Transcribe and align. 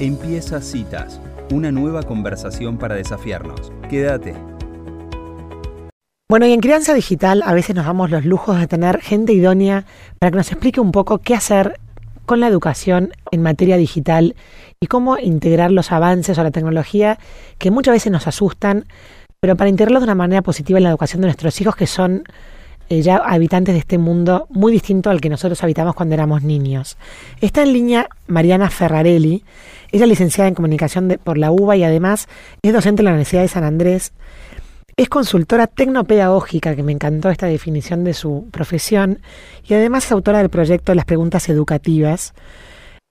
Empieza 0.00 0.60
Citas, 0.60 1.20
una 1.52 1.70
nueva 1.70 2.02
conversación 2.02 2.78
para 2.78 2.96
desafiarnos. 2.96 3.72
Quédate. 3.88 4.34
Bueno, 6.28 6.46
y 6.46 6.52
en 6.52 6.58
Crianza 6.58 6.94
Digital 6.94 7.44
a 7.46 7.54
veces 7.54 7.76
nos 7.76 7.86
damos 7.86 8.10
los 8.10 8.24
lujos 8.24 8.58
de 8.58 8.66
tener 8.66 9.00
gente 9.00 9.32
idónea 9.32 9.86
para 10.18 10.32
que 10.32 10.38
nos 10.38 10.50
explique 10.50 10.80
un 10.80 10.90
poco 10.90 11.18
qué 11.18 11.36
hacer 11.36 11.78
con 12.26 12.40
la 12.40 12.48
educación 12.48 13.12
en 13.30 13.42
materia 13.42 13.76
digital 13.76 14.34
y 14.80 14.88
cómo 14.88 15.16
integrar 15.16 15.70
los 15.70 15.92
avances 15.92 16.36
o 16.38 16.42
la 16.42 16.50
tecnología 16.50 17.20
que 17.58 17.70
muchas 17.70 17.92
veces 17.92 18.10
nos 18.10 18.26
asustan, 18.26 18.86
pero 19.38 19.54
para 19.54 19.70
integrarlos 19.70 20.02
de 20.02 20.06
una 20.06 20.16
manera 20.16 20.42
positiva 20.42 20.80
en 20.80 20.84
la 20.84 20.90
educación 20.90 21.20
de 21.20 21.28
nuestros 21.28 21.60
hijos 21.60 21.76
que 21.76 21.86
son 21.86 22.24
eh, 22.88 23.02
ya 23.02 23.16
habitantes 23.16 23.74
de 23.74 23.78
este 23.78 23.98
mundo 23.98 24.46
muy 24.50 24.72
distinto 24.72 25.10
al 25.10 25.20
que 25.20 25.28
nosotros 25.28 25.62
habitamos 25.62 25.94
cuando 25.94 26.14
éramos 26.14 26.42
niños. 26.42 26.96
Está 27.40 27.62
en 27.62 27.72
línea 27.72 28.08
Mariana 28.26 28.70
Ferrarelli, 28.70 29.44
ella 29.92 30.04
es 30.04 30.08
licenciada 30.08 30.48
en 30.48 30.54
comunicación 30.54 31.18
por 31.22 31.38
la 31.38 31.52
UBA 31.52 31.76
y 31.76 31.84
además 31.84 32.28
es 32.62 32.72
docente 32.72 33.02
en 33.02 33.04
la 33.04 33.10
Universidad 33.12 33.42
de 33.42 33.48
San 33.48 33.64
Andrés. 33.64 34.12
Es 34.96 35.08
consultora 35.08 35.66
tecnopedagógica, 35.66 36.76
que 36.76 36.82
me 36.82 36.92
encantó 36.92 37.28
esta 37.30 37.46
definición 37.46 38.04
de 38.04 38.14
su 38.14 38.48
profesión, 38.52 39.20
y 39.66 39.74
además 39.74 40.04
es 40.04 40.12
autora 40.12 40.38
del 40.38 40.50
proyecto 40.50 40.94
Las 40.94 41.04
Preguntas 41.04 41.48
Educativas, 41.48 42.32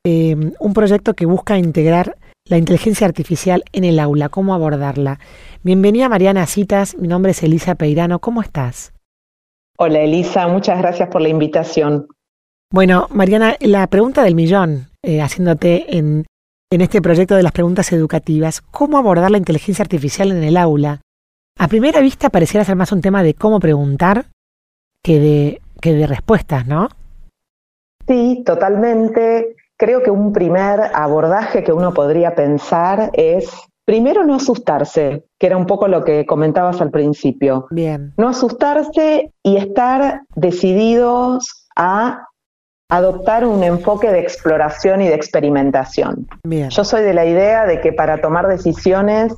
eh, 0.05 0.35
un 0.59 0.73
proyecto 0.73 1.13
que 1.13 1.25
busca 1.25 1.57
integrar 1.57 2.15
la 2.45 2.57
inteligencia 2.57 3.07
artificial 3.07 3.63
en 3.71 3.85
el 3.85 3.99
aula, 3.99 4.29
cómo 4.29 4.53
abordarla. 4.53 5.19
Bienvenida 5.61 6.09
Mariana 6.09 6.45
Citas, 6.45 6.95
mi 6.97 7.07
nombre 7.07 7.31
es 7.31 7.43
Elisa 7.43 7.75
Peirano, 7.75 8.19
¿cómo 8.19 8.41
estás? 8.41 8.93
Hola 9.77 10.01
Elisa, 10.01 10.47
muchas 10.47 10.79
gracias 10.79 11.09
por 11.09 11.21
la 11.21 11.29
invitación. 11.29 12.07
Bueno, 12.71 13.07
Mariana, 13.11 13.55
la 13.59 13.87
pregunta 13.87 14.23
del 14.23 14.35
millón, 14.35 14.87
eh, 15.01 15.21
haciéndote 15.21 15.97
en, 15.97 16.25
en 16.71 16.81
este 16.81 17.01
proyecto 17.01 17.35
de 17.35 17.43
las 17.43 17.51
preguntas 17.51 17.91
educativas, 17.91 18.61
¿cómo 18.61 18.97
abordar 18.97 19.31
la 19.31 19.37
inteligencia 19.37 19.83
artificial 19.83 20.31
en 20.31 20.43
el 20.43 20.57
aula? 20.57 21.01
A 21.57 21.67
primera 21.67 22.01
vista 22.01 22.29
pareciera 22.29 22.65
ser 22.65 22.75
más 22.75 22.91
un 22.91 23.01
tema 23.01 23.23
de 23.23 23.33
cómo 23.33 23.59
preguntar 23.59 24.25
que 25.03 25.19
de, 25.19 25.61
que 25.81 25.93
de 25.93 26.07
respuestas, 26.07 26.65
¿no? 26.67 26.89
Sí, 28.07 28.43
totalmente. 28.45 29.55
Creo 29.77 30.01
que 30.01 30.11
un 30.11 30.33
primer 30.33 30.79
abordaje 30.93 31.63
que 31.63 31.73
uno 31.73 31.93
podría 31.93 32.35
pensar 32.35 33.11
es, 33.13 33.51
primero, 33.85 34.23
no 34.23 34.35
asustarse, 34.35 35.25
que 35.39 35.47
era 35.47 35.57
un 35.57 35.65
poco 35.65 35.87
lo 35.87 36.03
que 36.03 36.25
comentabas 36.25 36.81
al 36.81 36.91
principio. 36.91 37.67
Bien. 37.71 38.13
No 38.17 38.29
asustarse 38.29 39.31
y 39.43 39.57
estar 39.57 40.21
decididos 40.35 41.67
a 41.75 42.27
adoptar 42.89 43.45
un 43.45 43.63
enfoque 43.63 44.11
de 44.11 44.19
exploración 44.19 45.01
y 45.01 45.07
de 45.07 45.15
experimentación. 45.15 46.27
Bien. 46.43 46.69
Yo 46.69 46.83
soy 46.83 47.01
de 47.01 47.13
la 47.13 47.25
idea 47.25 47.65
de 47.65 47.81
que 47.81 47.91
para 47.91 48.21
tomar 48.21 48.47
decisiones 48.47 49.33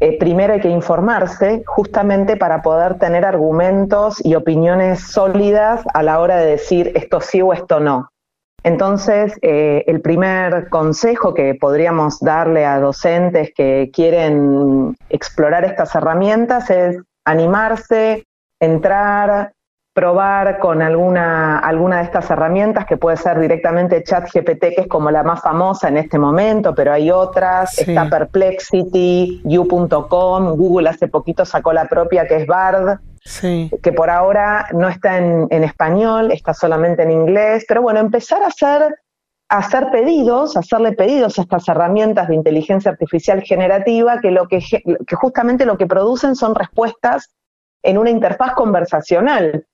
eh, 0.00 0.16
primero 0.16 0.54
hay 0.54 0.60
que 0.60 0.68
informarse 0.68 1.64
justamente 1.66 2.36
para 2.36 2.62
poder 2.62 2.98
tener 2.98 3.24
argumentos 3.24 4.24
y 4.24 4.36
opiniones 4.36 5.00
sólidas 5.00 5.82
a 5.92 6.02
la 6.04 6.20
hora 6.20 6.36
de 6.36 6.46
decir 6.46 6.92
esto 6.94 7.20
sí 7.20 7.42
o 7.42 7.52
esto 7.52 7.80
no. 7.80 8.10
Entonces, 8.64 9.38
eh, 9.42 9.84
el 9.86 10.00
primer 10.00 10.68
consejo 10.68 11.32
que 11.32 11.54
podríamos 11.54 12.18
darle 12.20 12.66
a 12.66 12.80
docentes 12.80 13.52
que 13.54 13.90
quieren 13.92 14.96
explorar 15.08 15.64
estas 15.64 15.94
herramientas 15.94 16.68
es 16.70 16.98
animarse, 17.24 18.24
entrar, 18.60 19.52
probar 19.94 20.58
con 20.58 20.80
alguna, 20.82 21.58
alguna 21.58 21.98
de 21.98 22.04
estas 22.04 22.30
herramientas, 22.30 22.86
que 22.86 22.96
puede 22.96 23.16
ser 23.16 23.38
directamente 23.40 24.02
ChatGPT, 24.02 24.60
que 24.60 24.80
es 24.82 24.86
como 24.86 25.10
la 25.10 25.22
más 25.22 25.40
famosa 25.40 25.88
en 25.88 25.96
este 25.96 26.18
momento, 26.18 26.74
pero 26.74 26.92
hay 26.92 27.10
otras, 27.10 27.74
Sí. 27.74 27.82
está 27.82 28.08
Perplexity, 28.08 29.42
You.com, 29.44 30.56
Google 30.56 30.88
hace 30.88 31.08
poquito 31.08 31.44
sacó 31.44 31.72
la 31.72 31.86
propia 31.86 32.26
que 32.26 32.36
es 32.36 32.46
Bard, 32.46 32.98
Que 33.82 33.92
por 33.92 34.08
ahora 34.10 34.66
no 34.72 34.88
está 34.88 35.18
en, 35.18 35.46
en 35.50 35.64
español, 35.64 36.30
está 36.32 36.54
solamente 36.54 37.02
en 37.02 37.10
inglés, 37.12 37.64
pero 37.68 37.82
bueno, 37.82 38.00
empezar 38.00 38.42
a 38.42 38.46
hacer, 38.46 38.96
a 39.50 39.58
hacer 39.58 39.90
pedidos, 39.90 40.56
a 40.56 40.60
hacerle 40.60 40.92
pedidos 40.92 41.38
a 41.38 41.42
estas 41.42 41.68
herramientas 41.68 42.28
de 42.28 42.34
inteligencia 42.34 42.90
artificial 42.90 43.42
generativa 43.42 44.20
que, 44.20 44.30
lo 44.30 44.46
que, 44.48 44.60
que 45.06 45.16
justamente 45.16 45.66
lo 45.66 45.76
que 45.76 45.86
producen 45.86 46.34
son 46.36 46.54
respuestas 46.54 47.30
en 47.82 47.98
una 47.98 48.10
interfaz 48.10 48.52
conversacional. 48.54 49.66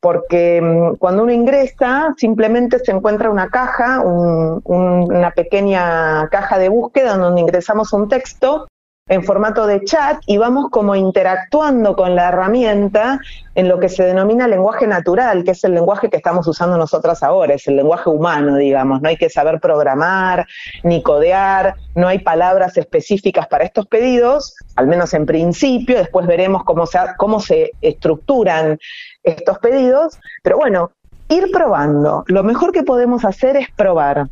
Porque 0.00 0.60
mm, 0.60 0.96
cuando 0.96 1.22
uno 1.22 1.32
ingresa, 1.32 2.12
simplemente 2.16 2.78
se 2.80 2.92
encuentra 2.92 3.30
una 3.30 3.48
caja, 3.48 4.00
un- 4.00 4.60
un- 4.64 5.12
una 5.14 5.30
pequeña 5.30 6.28
caja 6.28 6.58
de 6.58 6.68
búsqueda 6.68 7.16
donde 7.16 7.40
ingresamos 7.40 7.92
un 7.92 8.08
texto 8.08 8.66
en 9.08 9.22
formato 9.22 9.68
de 9.68 9.84
chat 9.84 10.20
y 10.26 10.36
vamos 10.36 10.68
como 10.68 10.96
interactuando 10.96 11.94
con 11.94 12.16
la 12.16 12.28
herramienta 12.28 13.20
en 13.54 13.68
lo 13.68 13.78
que 13.78 13.88
se 13.88 14.02
denomina 14.02 14.48
lenguaje 14.48 14.88
natural, 14.88 15.44
que 15.44 15.52
es 15.52 15.62
el 15.62 15.74
lenguaje 15.74 16.10
que 16.10 16.16
estamos 16.16 16.46
usando 16.48 16.76
nosotras 16.76 17.22
ahora, 17.22 17.54
es 17.54 17.68
el 17.68 17.76
lenguaje 17.76 18.10
humano, 18.10 18.56
digamos. 18.56 19.00
No 19.00 19.08
hay 19.08 19.16
que 19.16 19.30
saber 19.30 19.60
programar 19.60 20.46
ni 20.82 21.02
codear, 21.02 21.76
no 21.94 22.08
hay 22.08 22.18
palabras 22.18 22.76
específicas 22.76 23.46
para 23.46 23.64
estos 23.64 23.86
pedidos, 23.86 24.56
al 24.74 24.88
menos 24.88 25.14
en 25.14 25.24
principio, 25.24 25.98
después 25.98 26.26
veremos 26.26 26.64
cómo 26.64 26.84
se, 26.84 26.98
cómo 27.16 27.38
se 27.38 27.70
estructuran 27.80 28.76
estos 29.22 29.58
pedidos, 29.60 30.18
pero 30.42 30.56
bueno, 30.56 30.90
ir 31.28 31.52
probando. 31.52 32.24
Lo 32.26 32.42
mejor 32.42 32.72
que 32.72 32.82
podemos 32.82 33.24
hacer 33.24 33.56
es 33.56 33.68
probar. 33.70 34.26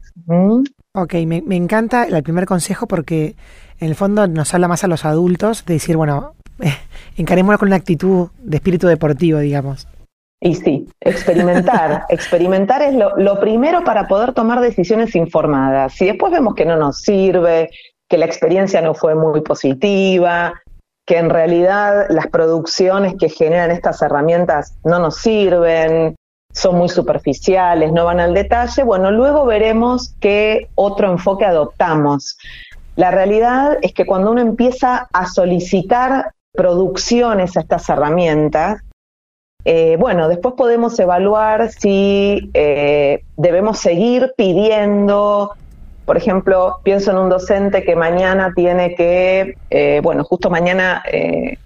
Ok, 0.97 1.15
me, 1.27 1.43
me 1.43 1.56
encanta 1.56 2.05
el 2.05 2.22
primer 2.22 2.47
consejo 2.47 2.87
porque 2.87 3.34
en 3.81 3.88
el 3.88 3.97
fondo 3.97 4.28
nos 4.28 4.55
habla 4.55 4.69
más 4.69 4.84
a 4.84 4.87
los 4.87 5.05
adultos 5.05 5.65
de 5.66 5.75
decir, 5.75 5.97
bueno, 5.97 6.34
encarémoslo 7.16 7.59
con 7.59 7.69
una 7.69 7.77
actitud 7.77 8.28
de 8.38 8.56
espíritu 8.59 8.87
deportivo, 8.87 9.41
digamos. 9.41 9.88
Y 10.41 10.55
sí, 10.55 10.87
experimentar. 11.00 12.05
experimentar 12.10 12.82
es 12.82 12.94
lo, 12.94 13.16
lo 13.16 13.41
primero 13.41 13.82
para 13.82 14.06
poder 14.06 14.34
tomar 14.34 14.60
decisiones 14.60 15.16
informadas. 15.16 15.94
Si 15.94 16.06
después 16.06 16.31
vemos 16.31 16.55
que 16.55 16.65
no 16.65 16.77
nos 16.77 17.00
sirve, 17.00 17.71
que 18.09 18.19
la 18.19 18.26
experiencia 18.26 18.81
no 18.81 18.94
fue 18.94 19.16
muy 19.16 19.41
positiva, 19.41 20.55
que 21.06 21.19
en 21.19 21.28
realidad 21.28 22.06
las 22.11 22.28
producciones 22.28 23.15
que 23.19 23.28
generan 23.28 23.72
estas 23.72 24.00
herramientas 24.00 24.76
no 24.84 25.00
nos 25.00 25.16
sirven, 25.16 26.15
son 26.54 26.78
muy 26.78 26.88
superficiales, 26.88 27.92
no 27.92 28.04
van 28.04 28.20
al 28.20 28.32
detalle, 28.32 28.84
bueno, 28.84 29.10
luego 29.10 29.44
veremos 29.44 30.15
qué 30.20 30.69
otro 30.76 31.10
enfoque 31.10 31.44
adoptamos. 31.44 32.38
La 32.97 33.10
realidad 33.10 33.76
es 33.82 33.92
que 33.92 34.06
cuando 34.06 34.31
uno 34.31 34.41
empieza 34.41 35.09
a 35.12 35.26
solicitar 35.26 36.32
producciones 36.53 37.56
a 37.56 37.60
estas 37.60 37.88
herramientas, 37.88 38.81
eh, 39.64 39.97
bueno, 39.98 40.28
después 40.28 40.54
podemos 40.56 40.97
evaluar 41.00 41.70
si 41.70 42.50
eh, 42.54 43.25
debemos 43.37 43.81
seguir 43.81 44.32
pidiendo, 44.37 45.54
por 46.04 46.16
ejemplo, 46.16 46.76
pienso 46.84 47.10
en 47.10 47.16
un 47.16 47.31
docente 47.31 47.82
que 47.82 47.97
mañana 47.97 48.53
tiene 48.54 48.94
que, 48.94 49.56
eh, 49.70 50.00
bueno, 50.04 50.22
justo 50.22 50.50
mañana, 50.50 51.03
eh, 51.10 51.59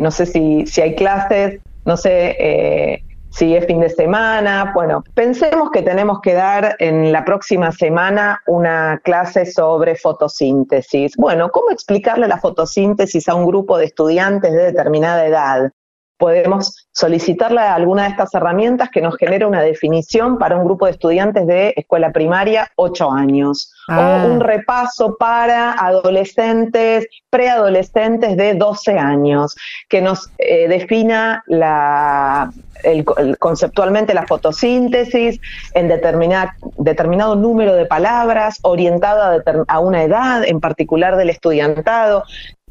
no 0.00 0.10
sé 0.10 0.24
si, 0.24 0.66
si 0.66 0.80
hay 0.80 0.94
clases, 0.94 1.60
no 1.84 1.98
sé 1.98 3.02
si 3.34 3.56
es 3.56 3.66
fin 3.66 3.80
de 3.80 3.88
semana, 3.88 4.70
bueno, 4.74 5.02
pensemos 5.14 5.70
que 5.72 5.82
tenemos 5.82 6.20
que 6.20 6.34
dar 6.34 6.76
en 6.78 7.10
la 7.10 7.24
próxima 7.24 7.72
semana 7.72 8.40
una 8.46 9.00
clase 9.02 9.44
sobre 9.44 9.96
fotosíntesis. 9.96 11.16
Bueno, 11.16 11.50
¿cómo 11.50 11.70
explicarle 11.70 12.28
la 12.28 12.38
fotosíntesis 12.38 13.28
a 13.28 13.34
un 13.34 13.46
grupo 13.46 13.76
de 13.76 13.86
estudiantes 13.86 14.52
de 14.52 14.64
determinada 14.66 15.26
edad? 15.26 15.72
Podemos 16.16 16.88
solicitarle 16.92 17.60
a 17.60 17.74
alguna 17.74 18.04
de 18.04 18.10
estas 18.10 18.32
herramientas 18.34 18.88
que 18.90 19.00
nos 19.00 19.16
genere 19.16 19.46
una 19.46 19.62
definición 19.62 20.38
para 20.38 20.56
un 20.56 20.64
grupo 20.64 20.86
de 20.86 20.92
estudiantes 20.92 21.46
de 21.46 21.74
escuela 21.76 22.12
primaria 22.12 22.70
8 22.76 23.10
años. 23.10 23.72
Ah. 23.88 24.22
O 24.24 24.32
un 24.32 24.40
repaso 24.40 25.16
para 25.18 25.72
adolescentes, 25.72 27.06
preadolescentes 27.30 28.36
de 28.36 28.54
12 28.54 28.98
años, 28.98 29.54
que 29.88 30.00
nos 30.00 30.30
eh, 30.38 30.68
defina 30.68 31.42
la, 31.46 32.50
el- 32.84 33.04
el- 33.18 33.38
conceptualmente 33.38 34.14
la 34.14 34.26
fotosíntesis 34.26 35.40
en 35.74 35.88
determina- 35.88 36.56
determinado 36.78 37.34
número 37.36 37.74
de 37.74 37.86
palabras, 37.86 38.58
orientado 38.62 39.22
a, 39.22 39.36
deter- 39.36 39.64
a 39.68 39.80
una 39.80 40.02
edad 40.04 40.44
en 40.44 40.60
particular 40.60 41.16
del 41.16 41.30
estudiantado 41.30 42.24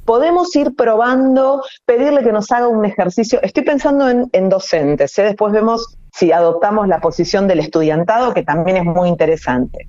podemos 0.06 0.56
ir 0.56 0.76
probando, 0.76 1.64
pedirle 1.86 2.24
que 2.24 2.32
nos 2.32 2.52
haga 2.52 2.68
un 2.68 2.86
ejercicio. 2.86 3.40
Estoy 3.42 3.64
pensando 3.64 4.10
en, 4.10 4.30
en 4.32 4.50
docentes, 4.50 5.18
¿eh? 5.20 5.24
después 5.24 5.54
vemos 5.54 5.98
si 6.12 6.32
adoptamos 6.32 6.88
la 6.88 7.00
posición 7.00 7.48
del 7.48 7.60
estudiantado, 7.60 8.34
que 8.34 8.44
también 8.44 8.78
es 8.78 8.86
muy 8.86 9.10
interesante. 9.10 9.88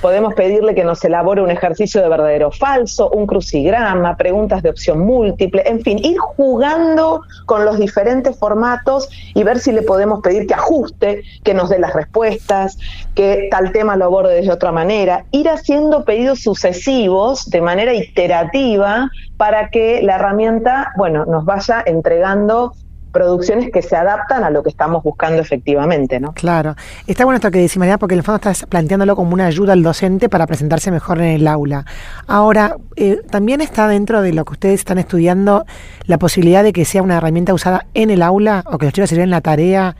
Podemos 0.00 0.34
pedirle 0.34 0.74
que 0.74 0.84
nos 0.84 1.04
elabore 1.04 1.42
un 1.42 1.50
ejercicio 1.50 2.02
de 2.02 2.08
verdadero 2.08 2.48
o 2.48 2.50
falso, 2.50 3.10
un 3.10 3.26
crucigrama, 3.26 4.16
preguntas 4.16 4.62
de 4.62 4.70
opción 4.70 5.00
múltiple, 5.00 5.62
en 5.66 5.80
fin, 5.80 5.98
ir 5.98 6.18
jugando 6.18 7.22
con 7.46 7.64
los 7.64 7.78
diferentes 7.78 8.38
formatos 8.38 9.08
y 9.34 9.42
ver 9.42 9.58
si 9.58 9.72
le 9.72 9.82
podemos 9.82 10.20
pedir 10.20 10.46
que 10.46 10.54
ajuste, 10.54 11.22
que 11.44 11.54
nos 11.54 11.68
dé 11.68 11.78
las 11.78 11.94
respuestas, 11.94 12.78
que 13.14 13.48
tal 13.50 13.72
tema 13.72 13.96
lo 13.96 14.06
aborde 14.06 14.40
de 14.40 14.50
otra 14.50 14.72
manera, 14.72 15.24
ir 15.30 15.48
haciendo 15.48 16.04
pedidos 16.04 16.40
sucesivos 16.40 17.48
de 17.50 17.60
manera 17.60 17.94
iterativa 17.94 19.10
para 19.36 19.70
que 19.70 20.02
la 20.02 20.16
herramienta, 20.16 20.92
bueno, 20.96 21.24
nos 21.24 21.44
vaya 21.44 21.82
entregando 21.84 22.74
producciones 23.12 23.70
que 23.72 23.82
se 23.82 23.96
adaptan 23.96 24.44
a 24.44 24.50
lo 24.50 24.62
que 24.62 24.68
estamos 24.68 25.02
buscando 25.02 25.40
efectivamente, 25.42 26.20
¿no? 26.20 26.32
Claro. 26.32 26.76
Está 27.06 27.24
bueno 27.24 27.36
esto 27.36 27.50
que 27.50 27.58
dice 27.58 27.78
María, 27.78 27.98
porque 27.98 28.14
en 28.14 28.20
el 28.20 28.24
fondo 28.24 28.36
estás 28.36 28.66
planteándolo 28.66 29.16
como 29.16 29.34
una 29.34 29.46
ayuda 29.46 29.72
al 29.72 29.82
docente 29.82 30.28
para 30.28 30.46
presentarse 30.46 30.90
mejor 30.90 31.18
en 31.18 31.28
el 31.28 31.46
aula. 31.48 31.84
Ahora, 32.26 32.76
eh, 32.96 33.20
también 33.30 33.60
está 33.60 33.88
dentro 33.88 34.22
de 34.22 34.32
lo 34.32 34.44
que 34.44 34.52
ustedes 34.52 34.80
están 34.80 34.98
estudiando 34.98 35.64
la 36.06 36.18
posibilidad 36.18 36.62
de 36.62 36.72
que 36.72 36.84
sea 36.84 37.02
una 37.02 37.16
herramienta 37.16 37.54
usada 37.54 37.86
en 37.94 38.10
el 38.10 38.22
aula 38.22 38.64
o 38.66 38.78
que 38.78 38.86
los 38.86 38.92
chicos 38.92 39.10
se 39.10 39.26
la 39.26 39.40
tarea 39.40 39.96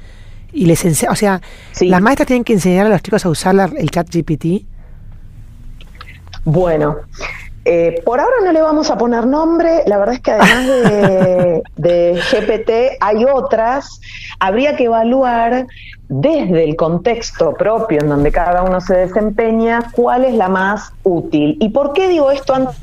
y 0.53 0.67
les 0.67 0.85
enseñen, 0.85 1.13
o 1.13 1.17
sea, 1.17 1.41
las 1.81 2.01
maestras 2.01 2.27
tienen 2.27 2.45
que 2.45 2.53
enseñar 2.53 2.87
a 2.87 2.89
los 2.89 3.03
chicos 3.03 3.25
a 3.25 3.29
usar 3.29 3.71
el 3.77 3.91
chat 3.91 4.09
GPT. 4.09 4.67
Bueno, 6.45 6.97
eh, 7.65 8.01
por 8.05 8.21
ahora 8.21 8.37
no 8.45 8.53
le 8.53 8.63
vamos 8.63 8.91
a 8.91 8.97
poner 8.97 9.27
nombre, 9.27 9.83
la 9.87 9.99
verdad 9.99 10.15
es 10.15 10.21
que 10.21 10.31
además 10.33 10.67
de, 11.77 12.23
GPT 12.31 12.97
hay 13.01 13.25
otras, 13.25 14.01
habría 14.39 14.77
que 14.77 14.85
evaluar 14.85 15.67
desde 16.09 16.65
el 16.65 16.75
contexto 16.77 17.53
propio 17.55 18.01
en 18.01 18.09
donde 18.09 18.33
cada 18.33 18.63
uno 18.63 18.81
se 18.81 18.97
desempeña 18.97 19.91
cuál 19.93 20.25
es 20.25 20.35
la 20.35 20.49
más 20.49 20.93
útil. 21.03 21.57
¿Y 21.61 21.69
por 21.69 21.93
qué 21.93 22.09
digo 22.09 22.31
esto 22.31 22.55
antes? 22.55 22.77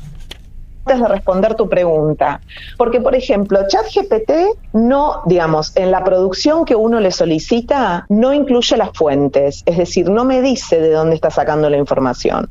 de 0.96 1.06
responder 1.06 1.54
tu 1.54 1.68
pregunta. 1.68 2.40
Porque, 2.78 3.00
por 3.00 3.14
ejemplo, 3.14 3.60
ChatGPT 3.68 4.32
no, 4.72 5.22
digamos, 5.26 5.76
en 5.76 5.90
la 5.90 6.02
producción 6.02 6.64
que 6.64 6.74
uno 6.74 7.00
le 7.00 7.10
solicita, 7.10 8.06
no 8.08 8.32
incluye 8.32 8.76
las 8.76 8.90
fuentes, 8.94 9.62
es 9.66 9.76
decir, 9.76 10.08
no 10.08 10.24
me 10.24 10.40
dice 10.40 10.80
de 10.80 10.92
dónde 10.92 11.14
está 11.14 11.30
sacando 11.30 11.68
la 11.68 11.76
información 11.76 12.48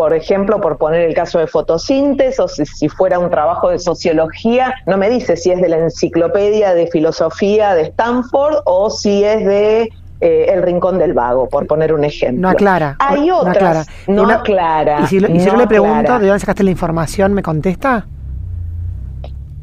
por 0.00 0.14
ejemplo, 0.14 0.62
por 0.62 0.78
poner 0.78 1.02
el 1.02 1.14
caso 1.14 1.40
de 1.40 1.46
fotosíntesis, 1.46 2.40
o 2.40 2.48
si, 2.48 2.88
fuera 2.88 3.18
un 3.18 3.28
trabajo 3.28 3.68
de 3.68 3.78
sociología, 3.78 4.72
no 4.86 4.96
me 4.96 5.10
dice 5.10 5.36
si 5.36 5.50
es 5.50 5.60
de 5.60 5.68
la 5.68 5.76
enciclopedia 5.76 6.72
de 6.72 6.86
filosofía 6.86 7.74
de 7.74 7.82
Stanford 7.82 8.62
o 8.64 8.88
si 8.88 9.22
es 9.22 9.44
de 9.44 9.92
eh, 10.22 10.46
El 10.48 10.62
Rincón 10.62 10.96
del 10.96 11.12
Vago, 11.12 11.50
por 11.50 11.66
poner 11.66 11.92
un 11.92 12.04
ejemplo. 12.04 12.40
No 12.40 12.48
aclara. 12.48 12.96
Hay 12.98 13.30
otras, 13.30 13.88
no 14.06 14.26
aclara. 14.26 15.00
y 15.02 15.06
si, 15.06 15.20
yo 15.20 15.54
le 15.54 15.66
pregunto 15.66 16.18
de 16.18 16.28
dónde 16.28 16.40
sacaste 16.40 16.64
la 16.64 16.70
información, 16.70 17.34
¿me 17.34 17.42
contesta? 17.42 18.06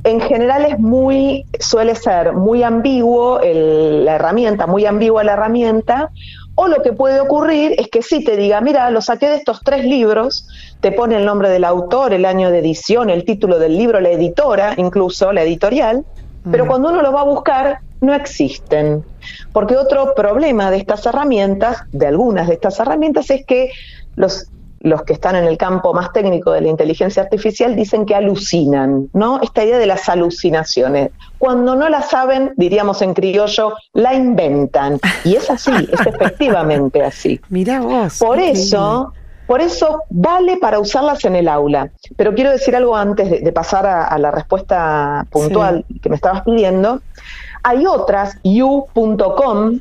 en 0.03 0.21
general 0.21 0.63
es 0.63 0.79
muy, 0.79 1.45
suele 1.59 1.93
ser 1.95 2.31
muy 2.31 2.63
ambiguo 2.63 3.41
la 3.43 4.15
herramienta, 4.15 4.65
muy 4.65 4.85
ambigua 4.85 5.23
la 5.23 5.33
herramienta, 5.33 6.11
o 6.59 6.67
lo 6.67 6.81
que 6.81 6.91
puede 6.91 7.19
ocurrir 7.19 7.75
es 7.77 7.87
que 7.87 8.01
sí 8.01 8.23
te 8.23 8.35
diga, 8.35 8.61
mira, 8.61 8.89
lo 8.89 8.99
saqué 9.01 9.29
de 9.29 9.35
estos 9.35 9.61
tres 9.63 9.85
libros, 9.85 10.47
te 10.79 10.91
pone 10.91 11.15
el 11.15 11.23
nombre 11.23 11.49
del 11.49 11.63
autor, 11.63 12.13
el 12.13 12.25
año 12.25 12.49
de 12.49 12.59
edición, 12.59 13.11
el 13.11 13.25
título 13.25 13.59
del 13.59 13.77
libro, 13.77 13.99
la 13.99 14.09
editora, 14.09 14.73
incluso 14.75 15.31
la 15.31 15.43
editorial, 15.43 16.03
pero 16.49 16.65
mm. 16.65 16.67
cuando 16.67 16.89
uno 16.89 17.03
lo 17.03 17.11
va 17.11 17.21
a 17.21 17.25
buscar, 17.25 17.79
no 18.01 18.15
existen. 18.15 19.05
Porque 19.53 19.77
otro 19.77 20.15
problema 20.15 20.71
de 20.71 20.77
estas 20.77 21.05
herramientas, 21.05 21.83
de 21.91 22.07
algunas 22.07 22.47
de 22.47 22.55
estas 22.55 22.79
herramientas, 22.79 23.29
es 23.29 23.45
que 23.45 23.69
los 24.15 24.47
los 24.79 25.03
que 25.03 25.13
están 25.13 25.35
en 25.35 25.45
el 25.45 25.57
campo 25.57 25.93
más 25.93 26.13
técnico 26.13 26.51
de 26.51 26.61
la 26.61 26.69
inteligencia 26.69 27.23
artificial 27.23 27.75
dicen 27.75 28.05
que 28.05 28.15
alucinan, 28.15 29.09
¿no? 29.13 29.41
Esta 29.41 29.63
idea 29.63 29.77
de 29.77 29.87
las 29.87 30.07
alucinaciones. 30.09 31.11
Cuando 31.37 31.75
no 31.75 31.89
la 31.89 32.01
saben, 32.01 32.53
diríamos 32.57 33.01
en 33.01 33.13
criollo, 33.13 33.73
la 33.93 34.13
inventan. 34.13 34.99
Y 35.23 35.35
es 35.35 35.49
así, 35.49 35.71
es 35.91 36.07
efectivamente 36.07 37.03
así. 37.03 37.39
Mira 37.49 37.81
vos. 37.81 38.19
Por 38.19 38.39
eso, 38.39 39.13
por 39.45 39.61
eso 39.61 40.03
vale 40.09 40.57
para 40.57 40.79
usarlas 40.79 41.23
en 41.25 41.35
el 41.35 41.47
aula. 41.47 41.89
Pero 42.15 42.33
quiero 42.33 42.51
decir 42.51 42.75
algo 42.75 42.95
antes 42.95 43.43
de, 43.43 43.51
pasar 43.51 43.85
a, 43.85 44.17
la 44.17 44.31
respuesta 44.31 45.25
puntual 45.29 45.85
que 46.01 46.09
me 46.09 46.15
estabas 46.15 46.43
pidiendo. 46.43 47.01
Hay 47.63 47.85
otras, 47.85 48.37
you.com, 48.43 49.79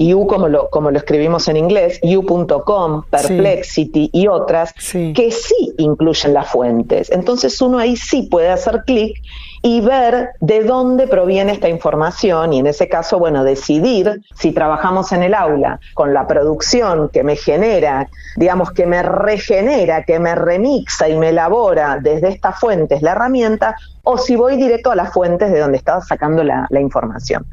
You 0.00 0.26
como 0.26 0.48
lo, 0.48 0.70
como 0.70 0.90
lo 0.90 0.96
escribimos 0.96 1.46
en 1.48 1.58
inglés, 1.58 2.00
you.com, 2.02 3.02
Perplexity 3.10 4.08
y 4.12 4.28
otras, 4.28 4.72
que 4.92 5.30
sí 5.30 5.74
incluyen 5.76 6.32
las 6.32 6.48
fuentes. 6.48 7.10
Entonces 7.10 7.60
uno 7.60 7.78
ahí 7.78 7.96
sí 7.96 8.22
puede 8.22 8.48
hacer 8.48 8.84
clic 8.86 9.20
y 9.62 9.82
ver 9.82 10.30
de 10.40 10.64
dónde 10.64 11.06
proviene 11.06 11.52
esta 11.52 11.68
información 11.68 12.54
y 12.54 12.60
en 12.60 12.66
ese 12.66 12.88
caso, 12.88 13.18
bueno, 13.18 13.44
decidir 13.44 14.22
si 14.34 14.52
trabajamos 14.52 15.12
en 15.12 15.22
el 15.22 15.34
aula 15.34 15.80
con 15.92 16.14
la 16.14 16.26
producción 16.26 17.10
que 17.10 17.22
me 17.22 17.36
genera, 17.36 18.08
digamos, 18.36 18.70
que 18.70 18.86
me 18.86 19.02
regenera, 19.02 20.04
que 20.04 20.18
me 20.18 20.34
remixa 20.34 21.10
y 21.10 21.16
me 21.18 21.28
elabora 21.28 21.98
desde 22.00 22.28
estas 22.28 22.58
fuentes 22.58 23.02
la 23.02 23.12
herramienta, 23.12 23.76
o 24.02 24.16
si 24.16 24.34
voy 24.34 24.56
directo 24.56 24.90
a 24.90 24.96
las 24.96 25.12
fuentes 25.12 25.52
de 25.52 25.58
donde 25.58 25.76
estaba 25.76 26.00
sacando 26.00 26.42
la, 26.42 26.66
la 26.70 26.80
información. 26.80 27.44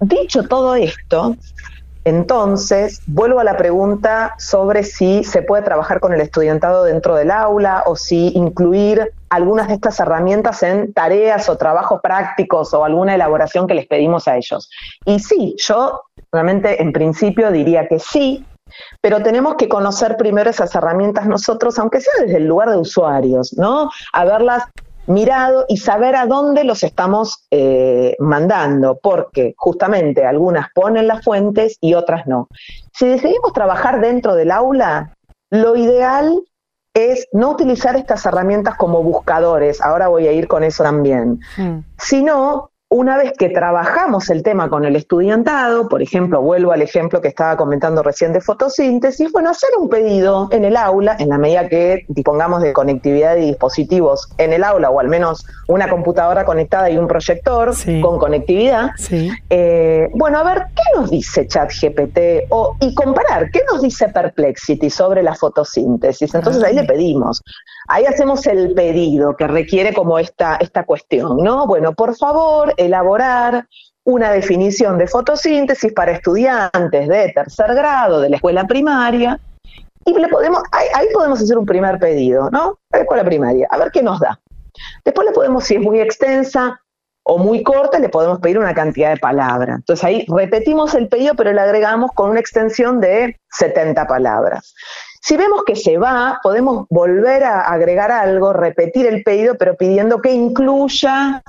Dicho 0.00 0.44
todo 0.44 0.76
esto, 0.76 1.36
entonces, 2.06 3.02
vuelvo 3.08 3.40
a 3.40 3.44
la 3.44 3.56
pregunta 3.56 4.36
sobre 4.38 4.84
si 4.84 5.24
se 5.24 5.42
puede 5.42 5.64
trabajar 5.64 5.98
con 5.98 6.14
el 6.14 6.20
estudiantado 6.20 6.84
dentro 6.84 7.16
del 7.16 7.32
aula 7.32 7.82
o 7.84 7.96
si 7.96 8.28
incluir 8.28 9.12
algunas 9.28 9.66
de 9.66 9.74
estas 9.74 9.98
herramientas 9.98 10.62
en 10.62 10.92
tareas 10.92 11.48
o 11.48 11.58
trabajos 11.58 12.00
prácticos 12.00 12.72
o 12.74 12.84
alguna 12.84 13.16
elaboración 13.16 13.66
que 13.66 13.74
les 13.74 13.88
pedimos 13.88 14.28
a 14.28 14.36
ellos. 14.36 14.70
Y 15.04 15.18
sí, 15.18 15.56
yo 15.58 16.02
realmente 16.30 16.80
en 16.80 16.92
principio 16.92 17.50
diría 17.50 17.88
que 17.88 17.98
sí, 17.98 18.46
pero 19.00 19.20
tenemos 19.20 19.56
que 19.56 19.68
conocer 19.68 20.16
primero 20.16 20.48
esas 20.48 20.72
herramientas 20.76 21.26
nosotros, 21.26 21.76
aunque 21.80 22.00
sea 22.00 22.14
desde 22.20 22.36
el 22.36 22.46
lugar 22.46 22.70
de 22.70 22.76
usuarios, 22.76 23.52
¿no? 23.58 23.90
A 24.12 24.24
verlas 24.24 24.62
mirado 25.06 25.64
y 25.68 25.78
saber 25.78 26.16
a 26.16 26.26
dónde 26.26 26.64
los 26.64 26.82
estamos 26.82 27.46
eh, 27.50 28.16
mandando, 28.18 28.98
porque 29.02 29.54
justamente 29.56 30.24
algunas 30.24 30.68
ponen 30.74 31.06
las 31.06 31.24
fuentes 31.24 31.78
y 31.80 31.94
otras 31.94 32.26
no. 32.26 32.48
Si 32.92 33.06
decidimos 33.06 33.52
trabajar 33.52 34.00
dentro 34.00 34.34
del 34.34 34.50
aula, 34.50 35.16
lo 35.50 35.76
ideal 35.76 36.42
es 36.94 37.28
no 37.32 37.50
utilizar 37.50 37.94
estas 37.96 38.24
herramientas 38.24 38.74
como 38.76 39.02
buscadores, 39.02 39.82
ahora 39.82 40.08
voy 40.08 40.26
a 40.28 40.32
ir 40.32 40.48
con 40.48 40.64
eso 40.64 40.82
también, 40.82 41.40
mm. 41.58 41.78
sino 41.98 42.70
una 42.88 43.16
vez 43.16 43.32
que 43.36 43.48
trabajamos 43.48 44.30
el 44.30 44.44
tema 44.44 44.70
con 44.70 44.84
el 44.84 44.94
estudiantado, 44.94 45.88
por 45.88 46.02
ejemplo, 46.02 46.40
vuelvo 46.40 46.70
al 46.70 46.82
ejemplo 46.82 47.20
que 47.20 47.26
estaba 47.26 47.56
comentando 47.56 48.00
recién 48.00 48.32
de 48.32 48.40
fotosíntesis, 48.40 49.32
bueno, 49.32 49.50
hacer 49.50 49.70
un 49.76 49.88
pedido 49.88 50.48
en 50.52 50.64
el 50.64 50.76
aula, 50.76 51.16
en 51.18 51.30
la 51.30 51.38
medida 51.38 51.68
que 51.68 52.04
dispongamos 52.08 52.62
de 52.62 52.72
conectividad 52.72 53.34
de 53.34 53.40
dispositivos 53.40 54.28
en 54.38 54.52
el 54.52 54.62
aula, 54.62 54.90
o 54.90 55.00
al 55.00 55.08
menos 55.08 55.44
una 55.66 55.88
computadora 55.88 56.44
conectada 56.44 56.88
y 56.88 56.96
un 56.96 57.08
proyector 57.08 57.72
con 58.00 58.18
conectividad. 58.18 58.90
Eh, 59.50 60.08
bueno, 60.14 60.38
a 60.38 60.44
ver, 60.44 60.66
¿qué 60.76 60.82
nos 60.94 61.10
dice 61.10 61.48
ChatGPT? 61.48 62.46
O, 62.50 62.76
y 62.80 62.94
comparar, 62.94 63.50
¿qué 63.50 63.62
nos 63.68 63.82
dice 63.82 64.08
Perplexity 64.10 64.90
sobre 64.90 65.24
la 65.24 65.34
fotosíntesis? 65.34 66.32
Entonces 66.32 66.62
ahí 66.62 66.74
le 66.76 66.84
pedimos, 66.84 67.42
ahí 67.88 68.04
hacemos 68.04 68.46
el 68.46 68.74
pedido 68.74 69.34
que 69.36 69.48
requiere 69.48 69.92
como 69.92 70.20
esta, 70.20 70.56
esta 70.60 70.84
cuestión, 70.84 71.38
¿no? 71.38 71.66
Bueno, 71.66 71.92
por 71.92 72.16
favor, 72.16 72.75
elaborar 72.76 73.66
una 74.04 74.30
definición 74.30 74.98
de 74.98 75.08
fotosíntesis 75.08 75.92
para 75.92 76.12
estudiantes 76.12 77.08
de 77.08 77.32
tercer 77.34 77.74
grado 77.74 78.20
de 78.20 78.30
la 78.30 78.36
escuela 78.36 78.64
primaria. 78.64 79.38
Y 80.04 80.14
le 80.14 80.28
podemos, 80.28 80.62
ahí, 80.70 81.08
podemos 81.12 81.42
hacer 81.42 81.58
un 81.58 81.66
primer 81.66 81.98
pedido, 81.98 82.48
¿no? 82.50 82.78
A 82.92 82.98
la 82.98 83.02
escuela 83.02 83.24
primaria, 83.24 83.66
a 83.68 83.78
ver 83.78 83.90
qué 83.90 84.02
nos 84.02 84.20
da. 84.20 84.38
Después 85.04 85.26
le 85.26 85.32
podemos, 85.32 85.64
si 85.64 85.74
es 85.74 85.80
muy 85.80 86.00
extensa 86.00 86.80
o 87.24 87.38
muy 87.38 87.64
corta, 87.64 87.98
le 87.98 88.08
podemos 88.08 88.38
pedir 88.38 88.58
una 88.60 88.72
cantidad 88.72 89.10
de 89.10 89.16
palabras. 89.16 89.78
Entonces 89.78 90.04
ahí 90.04 90.24
repetimos 90.28 90.94
el 90.94 91.08
pedido, 91.08 91.34
pero 91.34 91.52
le 91.52 91.60
agregamos 91.60 92.12
con 92.12 92.30
una 92.30 92.38
extensión 92.38 93.00
de 93.00 93.40
70 93.50 94.06
palabras. 94.06 94.72
Si 95.20 95.36
vemos 95.36 95.64
que 95.64 95.74
se 95.74 95.98
va, 95.98 96.38
podemos 96.40 96.86
volver 96.88 97.42
a 97.42 97.62
agregar 97.62 98.12
algo, 98.12 98.52
repetir 98.52 99.06
el 99.06 99.24
pedido, 99.24 99.56
pero 99.58 99.76
pidiendo 99.76 100.22
que 100.22 100.30
incluya 100.30 101.42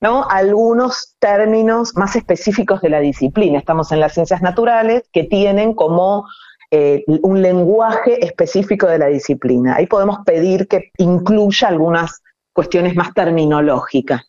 ¿no? 0.00 0.26
algunos 0.28 1.16
términos 1.18 1.96
más 1.96 2.16
específicos 2.16 2.80
de 2.80 2.90
la 2.90 3.00
disciplina. 3.00 3.58
Estamos 3.58 3.92
en 3.92 4.00
las 4.00 4.14
ciencias 4.14 4.42
naturales 4.42 5.02
que 5.12 5.24
tienen 5.24 5.74
como 5.74 6.26
eh, 6.70 7.04
un 7.22 7.42
lenguaje 7.42 8.24
específico 8.24 8.86
de 8.86 8.98
la 8.98 9.06
disciplina. 9.06 9.76
Ahí 9.76 9.86
podemos 9.86 10.18
pedir 10.24 10.68
que 10.68 10.90
incluya 10.98 11.68
algunas 11.68 12.22
cuestiones 12.52 12.94
más 12.96 13.12
terminológicas. 13.12 14.22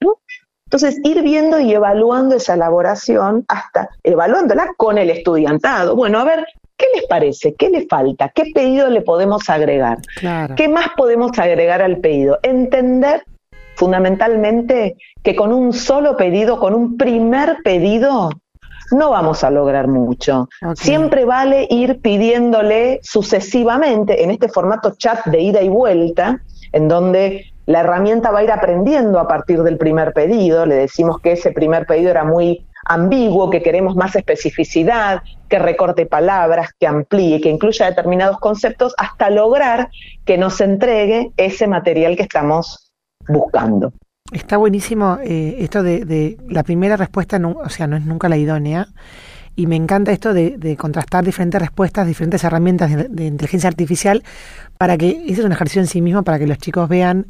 Entonces, 0.66 1.00
ir 1.04 1.22
viendo 1.22 1.60
y 1.60 1.74
evaluando 1.74 2.36
esa 2.36 2.54
elaboración 2.54 3.44
hasta 3.48 3.90
evaluándola 4.04 4.70
con 4.78 4.98
el 4.98 5.10
estudiantado. 5.10 5.96
Bueno, 5.98 6.20
a 6.20 6.24
ver, 6.24 6.46
¿qué 6.78 6.86
les 6.96 7.06
parece? 7.08 7.56
¿Qué 7.56 7.70
le 7.70 7.88
falta? 7.88 8.30
¿Qué 8.30 8.46
pedido 8.54 8.90
le 8.90 9.02
podemos 9.02 9.50
agregar? 9.50 10.00
¿Qué 10.56 10.70
más 10.70 10.88
podemos 10.96 11.38
agregar 11.38 11.82
al 11.82 11.98
pedido? 11.98 12.40
Entender 12.42 13.24
fundamentalmente 13.82 14.96
que 15.24 15.36
con 15.36 15.52
un 15.52 15.74
solo 15.74 16.16
pedido, 16.16 16.60
con 16.60 16.76
un 16.76 16.98
primer 16.98 17.58
pedido, 17.64 18.30
no 18.92 19.10
vamos 19.10 19.44
a 19.44 19.50
lograr 19.50 19.88
mucho. 19.88 20.50
Siempre 20.76 21.26
vale 21.26 21.66
ir 21.68 22.00
pidiéndole 22.00 23.00
sucesivamente 23.02 24.24
en 24.24 24.30
este 24.30 24.50
formato 24.50 24.94
chat 24.96 25.26
de 25.26 25.42
ida 25.42 25.64
y 25.64 25.70
vuelta, 25.70 26.44
en 26.74 26.88
donde 26.88 27.46
la 27.66 27.80
herramienta 27.80 28.30
va 28.30 28.40
a 28.40 28.44
ir 28.44 28.52
aprendiendo 28.52 29.18
a 29.18 29.28
partir 29.28 29.64
del 29.64 29.80
primer 29.80 30.14
pedido. 30.14 30.68
Le 30.68 30.76
decimos 30.76 31.20
que 31.20 31.32
ese 31.32 31.52
primer 31.52 31.88
pedido 31.88 32.12
era 32.12 32.24
muy 32.24 32.64
ambiguo, 32.86 33.50
que 33.50 33.64
queremos 33.64 33.96
más 33.96 34.16
especificidad, 34.16 35.24
que 35.50 35.58
recorte 35.58 36.06
palabras, 36.06 36.70
que 36.80 36.86
amplíe, 36.86 37.42
que 37.42 37.50
incluya 37.50 37.88
determinados 37.88 38.38
conceptos, 38.38 38.94
hasta 39.00 39.32
lograr 39.32 39.90
que 40.24 40.38
nos 40.38 40.62
entregue 40.62 41.32
ese 41.36 41.66
material 41.66 42.16
que 42.16 42.24
estamos 42.24 42.91
buscando. 43.28 43.94
Está 44.32 44.58
buenísimo 44.58 45.18
eh, 45.22 45.58
esto 45.60 45.84
de, 45.84 46.38
la 46.48 46.64
primera 46.64 46.96
respuesta, 46.96 47.38
o 47.38 47.70
sea, 47.70 47.88
no 47.88 47.98
es 47.98 48.06
nunca 48.06 48.30
la 48.30 48.38
idónea. 48.38 48.88
Y 49.56 49.68
me 49.68 49.76
encanta 49.76 50.14
esto 50.14 50.34
de, 50.34 50.78
contrastar 50.78 51.26
diferentes 51.26 51.60
respuestas, 51.60 52.08
diferentes 52.08 52.44
herramientas 52.44 52.92
de, 53.10 53.26
inteligencia 53.26 53.68
artificial, 53.68 54.24
para 54.78 54.98
que, 54.98 55.26
ese 55.26 55.42
es 55.42 55.46
un 55.46 55.52
ejercicio 55.52 55.82
en 55.82 55.88
sí 55.88 56.02
mismo, 56.02 56.24
para 56.24 56.40
que 56.40 56.48
los 56.48 56.58
chicos 56.58 56.88
vean 56.88 57.28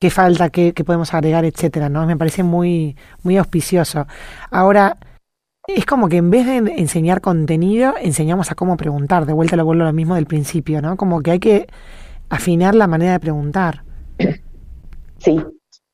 qué 0.00 0.10
falta, 0.10 0.50
qué, 0.50 0.72
podemos 0.84 1.14
agregar, 1.14 1.44
etcétera, 1.44 1.88
¿no? 1.88 2.06
Me 2.06 2.16
parece 2.16 2.42
muy, 2.42 2.96
muy 3.22 3.36
auspicioso. 3.36 4.08
Ahora, 4.50 4.96
es 5.68 5.86
como 5.86 6.08
que 6.08 6.16
en 6.16 6.30
vez 6.30 6.46
de 6.46 6.56
enseñar 6.56 7.20
contenido, 7.20 7.94
enseñamos 8.00 8.50
a 8.50 8.56
cómo 8.56 8.76
preguntar. 8.76 9.26
De 9.26 9.32
vuelta 9.32 9.54
lo 9.56 9.64
vuelvo 9.64 9.84
a 9.84 9.86
lo 9.86 9.92
mismo 9.92 10.16
del 10.16 10.26
principio, 10.26 10.82
¿no? 10.82 10.96
Como 10.96 11.20
que 11.22 11.30
hay 11.30 11.38
que 11.38 11.68
afinar 12.28 12.74
la 12.74 12.88
manera 12.88 13.12
de 13.12 13.20
preguntar. 13.20 13.84
Sí, 15.20 15.40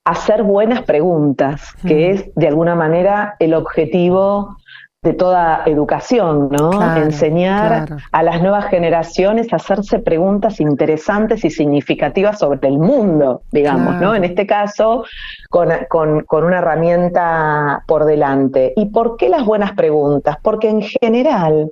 hacer 0.04 0.44
buenas 0.44 0.82
preguntas, 0.82 1.74
que 1.86 2.10
es 2.10 2.34
de 2.34 2.48
alguna 2.48 2.74
manera 2.74 3.34
el 3.40 3.54
objetivo 3.54 4.56
de 5.02 5.12
toda 5.12 5.62
educación, 5.66 6.48
¿no? 6.50 6.96
Enseñar 6.96 7.86
a 8.10 8.22
las 8.22 8.42
nuevas 8.42 8.66
generaciones 8.66 9.52
a 9.52 9.56
hacerse 9.56 10.00
preguntas 10.00 10.60
interesantes 10.60 11.44
y 11.44 11.50
significativas 11.50 12.40
sobre 12.40 12.66
el 12.68 12.78
mundo, 12.78 13.42
digamos, 13.52 14.00
¿no? 14.00 14.14
En 14.14 14.24
este 14.24 14.46
caso, 14.46 15.04
con, 15.48 15.70
con, 15.88 16.44
una 16.44 16.58
herramienta 16.58 17.84
por 17.86 18.04
delante. 18.04 18.72
¿Y 18.74 18.86
por 18.86 19.16
qué 19.16 19.28
las 19.28 19.44
buenas 19.44 19.72
preguntas? 19.72 20.38
Porque 20.42 20.70
en 20.70 20.82
general, 20.82 21.70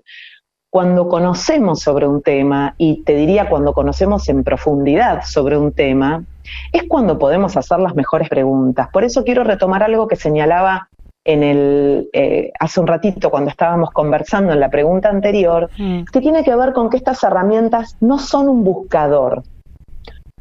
cuando 0.74 1.06
conocemos 1.06 1.82
sobre 1.82 2.08
un 2.08 2.20
tema, 2.20 2.74
y 2.78 3.04
te 3.04 3.14
diría 3.14 3.48
cuando 3.48 3.72
conocemos 3.72 4.28
en 4.28 4.42
profundidad 4.42 5.22
sobre 5.24 5.56
un 5.56 5.70
tema, 5.70 6.24
es 6.72 6.82
cuando 6.88 7.16
podemos 7.16 7.56
hacer 7.56 7.78
las 7.78 7.94
mejores 7.94 8.28
preguntas. 8.28 8.88
Por 8.92 9.04
eso 9.04 9.22
quiero 9.22 9.44
retomar 9.44 9.84
algo 9.84 10.08
que 10.08 10.16
señalaba 10.16 10.88
en 11.24 11.44
el 11.44 12.08
eh, 12.12 12.50
hace 12.58 12.80
un 12.80 12.88
ratito 12.88 13.30
cuando 13.30 13.50
estábamos 13.50 13.92
conversando 13.92 14.52
en 14.52 14.58
la 14.58 14.68
pregunta 14.68 15.10
anterior, 15.10 15.70
mm. 15.78 16.06
que 16.12 16.20
tiene 16.20 16.42
que 16.42 16.56
ver 16.56 16.72
con 16.72 16.90
que 16.90 16.96
estas 16.96 17.22
herramientas 17.22 17.96
no 18.00 18.18
son 18.18 18.48
un 18.48 18.64
buscador. 18.64 19.44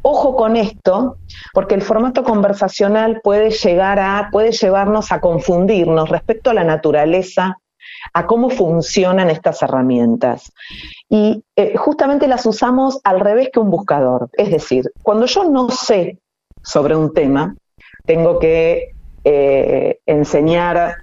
Ojo 0.02 0.34
con 0.34 0.56
esto, 0.56 1.18
porque 1.52 1.76
el 1.76 1.82
formato 1.82 2.24
conversacional 2.24 3.20
puede 3.22 3.52
llegar 3.52 4.00
a, 4.00 4.30
puede 4.32 4.50
llevarnos 4.50 5.12
a 5.12 5.20
confundirnos 5.20 6.08
respecto 6.08 6.50
a 6.50 6.54
la 6.54 6.64
naturaleza, 6.64 7.58
a 8.12 8.26
cómo 8.26 8.50
funcionan 8.50 9.30
estas 9.30 9.62
herramientas. 9.62 10.52
Y 11.08 11.42
eh, 11.56 11.76
justamente 11.76 12.28
las 12.28 12.44
usamos 12.46 13.00
al 13.04 13.20
revés 13.20 13.50
que 13.52 13.60
un 13.60 13.70
buscador. 13.70 14.28
Es 14.32 14.50
decir, 14.50 14.90
cuando 15.02 15.26
yo 15.26 15.44
no 15.44 15.70
sé 15.70 16.18
sobre 16.62 16.96
un 16.96 17.12
tema, 17.12 17.56
tengo 18.04 18.38
que 18.38 18.92
eh, 19.24 19.98
enseñar 20.06 20.96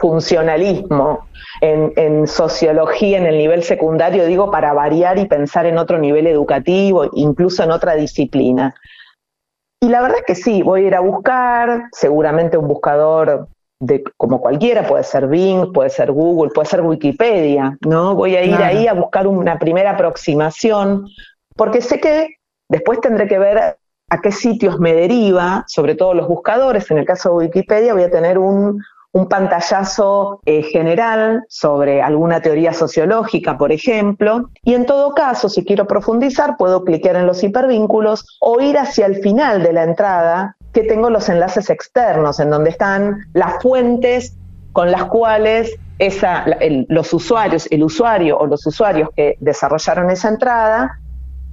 funcionalismo 0.00 1.28
en, 1.60 2.26
sociología 2.26 3.18
en 3.18 3.26
el 3.26 3.36
nivel 3.36 3.62
secundario, 3.62 4.24
digo, 4.24 4.50
para 4.50 4.72
variar 4.72 5.18
y 5.18 5.26
pensar 5.26 5.66
en 5.66 5.76
otro 5.76 5.98
nivel 5.98 6.26
educativo, 6.26 7.10
incluso 7.12 7.62
en 7.62 7.70
otra 7.70 7.94
disciplina. 7.96 8.74
Y 9.78 9.88
la 9.88 10.00
verdad 10.00 10.18
es 10.18 10.24
que 10.24 10.34
sí, 10.34 10.62
voy 10.62 10.84
a 10.84 10.86
ir 10.86 10.94
a 10.94 11.00
buscar, 11.00 11.88
seguramente 11.92 12.56
un 12.56 12.68
buscador 12.68 13.48
de, 13.80 14.04
como 14.16 14.40
cualquiera, 14.40 14.86
puede 14.86 15.02
ser 15.02 15.26
Bing, 15.26 15.72
puede 15.72 15.90
ser 15.90 16.12
Google, 16.12 16.52
puede 16.54 16.68
ser 16.68 16.82
Wikipedia, 16.82 17.76
¿no? 17.86 18.14
Voy 18.14 18.36
a 18.36 18.44
ir 18.44 18.54
ahí 18.56 18.86
a 18.86 18.92
buscar 18.92 19.26
una 19.26 19.58
primera 19.58 19.92
aproximación, 19.92 21.08
porque 21.56 21.80
sé 21.80 21.98
que 21.98 22.36
después 22.68 23.00
tendré 23.00 23.26
que 23.26 23.38
ver 23.38 23.58
a 24.10 24.20
qué 24.20 24.32
sitios 24.32 24.78
me 24.78 24.92
deriva, 24.92 25.64
sobre 25.66 25.94
todo 25.94 26.14
los 26.14 26.28
buscadores. 26.28 26.90
En 26.90 26.98
el 26.98 27.06
caso 27.06 27.30
de 27.30 27.46
Wikipedia 27.46 27.94
voy 27.94 28.02
a 28.02 28.10
tener 28.10 28.38
un, 28.38 28.82
pantallazo 29.28 30.40
eh, 30.44 30.62
general 30.62 31.42
sobre 31.48 32.00
alguna 32.00 32.40
teoría 32.40 32.72
sociológica, 32.72 33.58
por 33.58 33.72
ejemplo, 33.72 34.50
y 34.62 34.74
en 34.74 34.86
todo 34.86 35.14
caso, 35.14 35.48
si 35.48 35.64
quiero 35.64 35.86
profundizar, 35.86 36.56
puedo 36.56 36.84
clicar 36.84 37.16
en 37.16 37.26
los 37.26 37.42
hipervínculos 37.42 38.38
o 38.40 38.60
ir 38.60 38.78
hacia 38.78 39.06
el 39.06 39.16
final 39.16 39.64
de 39.64 39.72
la 39.72 39.82
entrada, 39.82 40.56
que 40.72 40.82
tengo 40.84 41.10
los 41.10 41.28
enlaces 41.28 41.70
externos, 41.70 42.40
en 42.40 42.50
donde 42.50 42.70
están 42.70 43.26
las 43.32 43.62
fuentes 43.62 44.36
con 44.72 44.90
las 44.90 45.04
cuales 45.04 45.74
los 46.88 47.12
usuarios, 47.12 47.66
el 47.70 47.84
usuario 47.84 48.38
o 48.38 48.46
los 48.46 48.66
usuarios 48.66 49.10
que 49.14 49.36
desarrollaron 49.40 50.10
esa 50.10 50.28
entrada, 50.28 50.98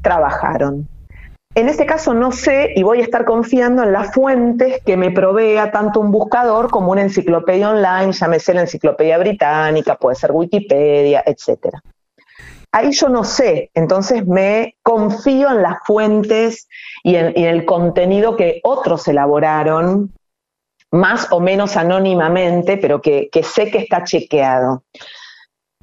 trabajaron. 0.01 0.87
En 1.55 1.69
este 1.69 1.87
caso 1.87 2.13
no 2.13 2.31
sé 2.31 2.73
y 2.75 2.83
voy 2.83 2.99
a 2.99 3.03
estar 3.03 3.25
confiando 3.25 3.81
en 3.81 3.91
las 3.91 4.13
fuentes 4.13 4.81
que 4.85 4.95
me 4.95 5.09
provea 5.09 5.71
tanto 5.71 5.99
un 5.99 6.11
buscador 6.11 6.69
como 6.69 6.91
una 6.91 7.01
enciclopedia 7.01 7.71
online, 7.71 8.11
llámese 8.11 8.53
la 8.53 8.61
enciclopedia 8.61 9.17
británica, 9.17 9.95
puede 9.95 10.15
ser 10.15 10.31
Wikipedia, 10.31 11.23
etcétera. 11.25 11.81
Ahí 12.71 12.91
yo 12.91 13.09
no 13.09 13.23
sé, 13.23 13.71
entonces 13.73 14.27
me 14.27 14.75
confío 14.83 15.49
en 15.49 15.61
las 15.61 15.79
fuentes 15.85 16.67
y 17.03 17.15
en, 17.15 17.33
el 17.35 17.65
contenido 17.65 18.35
que 18.35 18.59
otros 18.63 19.07
elaboraron, 19.07 20.13
más 20.91 21.27
o 21.31 21.39
menos 21.39 21.77
anónimamente, 21.77 22.77
pero 22.77 23.01
que 23.01 23.29
sé 23.43 23.71
que 23.71 23.79
está 23.79 24.03
chequeado. 24.03 24.83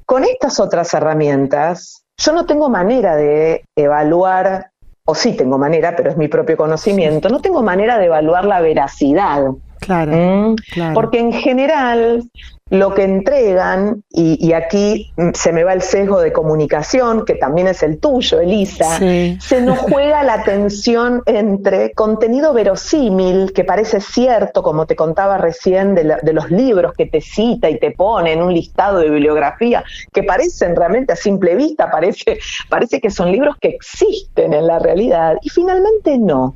Con 0.05 0.23
estas 0.23 0.59
otras 0.59 0.93
herramientas, 0.93 2.05
yo 2.17 2.31
no 2.31 2.45
tengo 2.45 2.69
manera 2.69 3.15
de 3.15 3.65
evaluar 3.75 4.71
o 5.05 5.13
sí 5.13 5.33
tengo 5.33 5.57
manera, 5.57 5.95
pero 5.95 6.09
es 6.09 6.17
mi 6.17 6.27
propio 6.27 6.57
conocimiento, 6.57 7.29
no 7.29 7.39
tengo 7.39 7.61
manera 7.61 7.99
de 7.99 8.05
evaluar 8.05 8.45
la 8.45 8.59
veracidad. 8.59 9.43
Claro, 9.85 10.11
¿Mm? 10.11 10.93
Porque 10.93 11.19
en 11.19 11.31
general 11.31 12.23
lo 12.71 12.95
que 12.95 13.03
entregan, 13.03 14.03
y, 14.09 14.53
aquí 14.53 15.11
se 15.35 15.53
me 15.53 15.63
va 15.63 15.73
el 15.73 15.83
sesgo 15.83 16.19
de 16.19 16.33
comunicación, 16.33 17.23
que 17.23 17.35
también 17.35 17.67
es 17.67 17.83
el 17.83 17.99
tuyo, 17.99 18.39
Elisa, 18.39 18.97
se 18.97 19.61
nos 19.61 19.77
juega 19.77 20.23
la 20.23 20.43
tensión 20.43 21.21
entre 21.27 21.91
contenido 21.91 22.53
verosímil, 22.53 23.53
que 23.53 23.63
parece 23.63 24.01
cierto, 24.01 24.63
como 24.63 24.87
te 24.87 24.95
contaba 24.95 25.37
recién, 25.37 25.93
de, 25.93 26.17
de, 26.19 26.33
los 26.33 26.49
libros 26.49 26.93
que 26.93 27.05
te 27.05 27.21
cita 27.21 27.69
y 27.69 27.77
te 27.77 27.91
pone 27.91 28.33
en 28.33 28.41
un 28.41 28.51
listado 28.51 28.97
de 28.97 29.11
bibliografía, 29.11 29.83
que 30.11 30.23
parecen 30.23 30.75
realmente 30.75 31.13
a 31.13 31.15
simple 31.15 31.53
vista, 31.53 31.91
parece, 31.91 32.39
parece 32.67 32.99
que 32.99 33.11
son 33.11 33.31
libros 33.31 33.57
que 33.61 33.67
existen 33.67 34.53
en 34.53 34.65
la 34.65 34.79
realidad, 34.79 35.35
y 35.43 35.49
finalmente 35.49 36.17
no. 36.17 36.55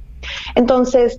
Entonces, 0.56 1.18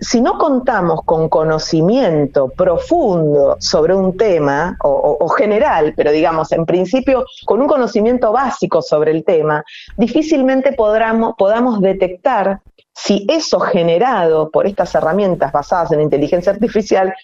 si 0.00 0.20
no 0.20 0.38
contamos 0.38 1.00
con 1.04 1.28
conocimiento 1.28 2.48
profundo 2.48 3.56
sobre 3.60 3.94
un 3.94 4.16
tema, 4.16 4.76
o, 4.82 5.28
general, 5.28 5.94
pero 5.96 6.10
digamos, 6.10 6.52
en 6.52 6.66
principio, 6.66 7.24
con 7.44 7.60
un 7.60 7.68
conocimiento 7.68 8.32
básico 8.32 8.82
sobre 8.82 9.12
el 9.12 9.24
tema, 9.24 9.64
difícilmente 9.96 10.72
podamos 10.72 11.80
detectar 11.80 12.60
si 12.94 13.26
eso 13.28 13.60
generado 13.60 14.50
por 14.50 14.66
estas 14.66 14.94
herramientas 14.94 15.52
basadas 15.52 15.92
en 15.92 16.02
inteligencia 16.02 16.52
artificial 16.52 17.14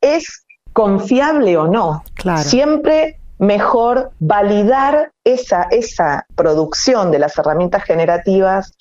es 0.00 0.44
confiable 0.72 1.56
o 1.56 1.66
no. 1.66 2.04
Siempre 2.38 3.18
mejor 3.38 4.10
validar 4.18 5.12
esa, 5.24 5.68
esa 5.70 6.26
producción 6.34 7.10
de 7.10 7.18
las 7.18 7.38
herramientas 7.38 7.84
generativas 7.84 8.76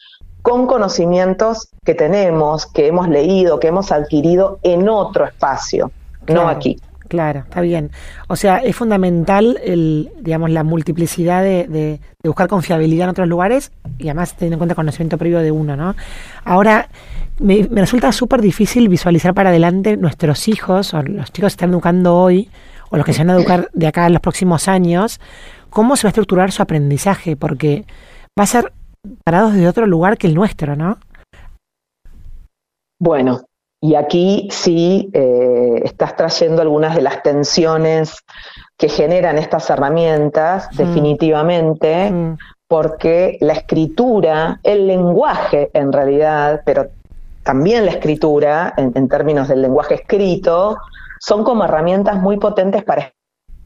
con 0.48 0.66
conocimientos 0.66 1.68
que 1.84 1.94
tenemos, 1.94 2.68
que 2.68 2.88
hemos 2.88 3.10
leído, 3.10 3.60
que 3.60 3.68
hemos 3.68 3.92
adquirido 3.92 4.60
en 4.63 4.88
otro 4.88 5.25
espacio, 5.25 5.92
no 6.30 6.48
aquí. 6.48 6.77
Claro, 7.10 7.39
está 7.39 7.60
bien. 7.60 7.92
O 8.30 8.38
sea, 8.38 8.60
es 8.60 8.74
fundamental 8.74 9.60
el, 9.62 10.10
digamos, 10.22 10.50
la 10.50 10.63
multiplicidad 10.63 11.44
de, 11.44 12.00
buscar 12.24 12.48
confiabilidad 12.48 13.04
en 13.04 13.10
otros 13.10 13.27
lugares 13.27 13.74
y 13.98 14.08
además 14.08 14.36
teniendo 14.36 14.54
en 14.54 14.60
cuenta 14.60 14.72
el 14.72 14.77
conocimiento 14.77 15.18
previo 15.18 15.39
de 15.39 15.51
uno, 15.51 15.75
¿no? 15.75 15.96
Ahora, 16.46 16.88
me, 17.39 17.68
me 17.70 17.82
resulta 17.82 18.13
súper 18.13 18.39
difícil 18.42 18.88
visualizar 18.88 19.34
para 19.34 19.50
adelante 19.50 19.98
nuestros 19.98 20.48
hijos 20.48 20.94
o 20.94 21.01
los 21.01 21.34
chicos 21.34 21.51
que 21.51 21.56
están 21.56 21.72
educando 21.72 22.16
hoy 22.16 22.50
o 22.89 22.96
los 22.96 23.06
que 23.06 23.12
se 23.12 23.20
van 23.20 23.32
a 23.32 23.34
educar 23.34 23.70
de 23.74 23.88
acá 23.88 24.08
en 24.08 24.13
los 24.13 24.22
próximos 24.22 24.70
años, 24.70 25.20
cómo 25.70 25.98
se 25.98 26.04
va 26.04 26.08
a 26.08 26.12
estructurar 26.12 26.54
su 26.54 26.62
aprendizaje, 26.62 27.36
porque 27.36 27.84
va 28.39 28.44
a 28.44 28.48
ser 28.48 28.72
parados 29.23 29.53
desde 29.53 29.67
otro 29.67 29.85
lugar 29.85 30.17
que 30.17 30.27
el 30.27 30.35
nuestro, 30.35 30.75
¿no? 30.75 30.97
Bueno, 32.99 33.41
y 33.81 33.95
aquí 33.95 34.47
sí 34.51 35.09
eh, 35.13 35.81
estás 35.83 36.15
trayendo 36.15 36.61
algunas 36.61 36.95
de 36.95 37.01
las 37.01 37.21
tensiones 37.21 38.23
que 38.77 38.89
generan 38.89 39.37
estas 39.37 39.69
herramientas, 39.69 40.69
mm. 40.73 40.77
definitivamente, 40.77 42.11
mm. 42.11 42.37
porque 42.67 43.37
la 43.41 43.53
escritura, 43.53 44.59
el 44.63 44.87
lenguaje 44.87 45.69
en 45.73 45.93
realidad, 45.93 46.61
pero 46.65 46.87
también 47.43 47.85
la 47.85 47.91
escritura, 47.91 48.73
en 48.75 49.07
términos 49.07 49.47
del 49.47 49.61
lenguaje 49.61 49.93
escrito, 49.93 50.77
son 51.19 51.43
como 51.43 51.63
herramientas 51.63 52.19
muy 52.19 52.37
potentes 52.37 52.83
para 52.83 53.13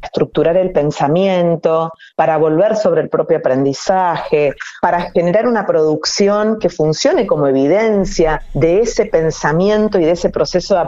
estructurar 0.01 0.57
el 0.57 0.71
pensamiento, 0.71 1.91
para 2.15 2.37
volver 2.37 2.75
sobre 2.75 3.01
el 3.01 3.09
propio 3.09 3.37
aprendizaje, 3.37 4.53
para 4.81 5.11
generar 5.11 5.47
una 5.47 5.65
producción 5.65 6.59
que 6.59 6.69
funcione 6.69 7.27
como 7.27 7.47
evidencia 7.47 8.41
de 8.53 8.81
ese 8.81 9.05
pensamiento 9.05 9.99
y 9.99 10.05
de 10.05 10.11
ese 10.11 10.29
proceso 10.29 10.75
de 10.75 10.81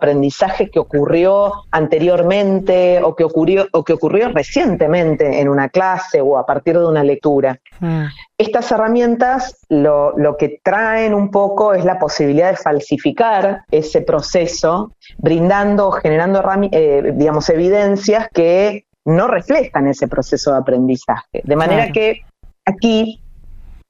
aprendizaje 0.00 0.70
que 0.70 0.78
ocurrió 0.78 1.52
anteriormente 1.70 3.02
o 3.02 3.14
que 3.14 3.24
ocurrió, 3.24 3.66
o 3.72 3.84
que 3.84 3.92
ocurrió 3.92 4.30
recientemente 4.30 5.40
en 5.40 5.48
una 5.48 5.68
clase 5.68 6.22
o 6.22 6.38
a 6.38 6.46
partir 6.46 6.78
de 6.78 6.86
una 6.86 7.04
lectura. 7.04 7.60
Mm. 7.80 8.04
Estas 8.38 8.72
herramientas 8.72 9.58
lo, 9.68 10.16
lo, 10.16 10.38
que 10.38 10.60
traen 10.64 11.12
un 11.12 11.30
poco 11.30 11.74
es 11.74 11.84
la 11.84 11.98
posibilidad 11.98 12.50
de 12.50 12.56
falsificar 12.56 13.64
ese 13.70 14.00
proceso, 14.00 14.94
brindando 15.18 15.90
generando, 15.92 16.42
eh, 16.72 17.12
digamos, 17.14 17.50
evidencias 17.50 18.28
que 18.32 18.86
no 19.04 19.28
reflejan 19.28 19.88
ese 19.88 20.08
proceso 20.08 20.52
de 20.52 20.58
aprendizaje. 20.58 21.42
De 21.44 21.56
manera 21.56 21.92
que 21.92 22.22
aquí 22.64 23.20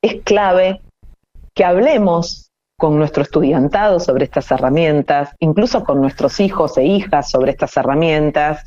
es 0.03 0.23
clave 0.25 0.81
que 1.55 1.65
hablemos 1.65 2.50
con 2.81 2.99
nuestro 2.99 3.23
estudiantado 3.23 4.01
sobre 4.01 4.25
estas 4.25 4.51
herramientas, 4.51 5.29
incluso 5.39 5.85
con 5.85 6.01
nuestros 6.01 6.41
hijos 6.41 6.79
e 6.79 6.85
hijas 6.85 7.31
sobre 7.31 7.51
estas 7.51 7.77
herramientas. 7.77 8.65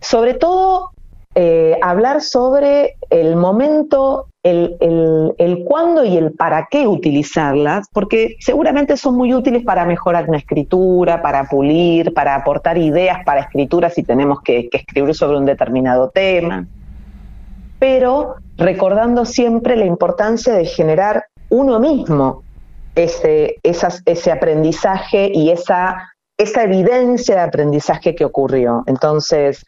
Sobre 0.00 0.34
todo, 0.34 0.90
eh, 1.34 1.78
hablar 1.80 2.20
sobre 2.20 2.96
el 3.08 3.36
momento, 3.36 4.26
el, 4.42 4.76
el, 5.38 5.64
cuándo 5.64 6.04
y 6.04 6.18
el 6.18 6.32
para 6.32 6.68
qué 6.70 6.86
utilizarlas, 6.86 7.88
porque 7.94 8.36
seguramente 8.38 8.98
son 8.98 9.16
muy 9.16 9.32
útiles 9.32 9.64
para 9.64 9.86
mejorar 9.86 10.28
una 10.28 10.36
escritura, 10.36 11.22
para 11.22 11.44
pulir, 11.44 12.12
para 12.12 12.34
aportar 12.34 12.76
ideas 12.76 13.24
para 13.24 13.40
escritura 13.40 13.88
si 13.88 14.02
tenemos 14.02 14.42
que 14.42 14.68
escribir 14.70 15.14
sobre 15.14 15.38
un 15.38 15.46
determinado 15.46 16.10
tema, 16.10 16.66
pero 17.78 18.34
recordando 18.58 19.24
siempre 19.24 19.74
la 19.76 19.86
importancia 19.86 20.52
de 20.52 20.66
generar 20.66 21.24
uno 21.48 21.80
mismo 21.80 22.42
ese, 22.94 23.56
ese 23.62 24.30
aprendizaje 24.30 25.30
y 25.32 25.50
esa, 25.50 26.12
esa 26.36 26.64
evidencia 26.64 27.36
de 27.36 27.40
aprendizaje 27.42 28.14
que 28.14 28.24
ocurrió. 28.24 28.84
Entonces, 28.86 29.64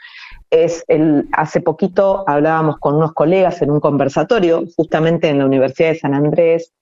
es 0.50 0.84
el, 0.88 1.28
hace 1.32 1.60
poquito 1.60 2.24
hablábamos 2.28 2.78
con 2.78 2.96
unos 2.96 3.12
colegas 3.12 3.60
en 3.62 3.70
un 3.70 3.80
conversatorio, 3.80 4.64
justamente 4.76 5.28
en 5.28 5.38
la 5.38 5.46
Universidad 5.46 5.90
de 5.90 5.98
San 5.98 6.14
Andrés, 6.14 6.72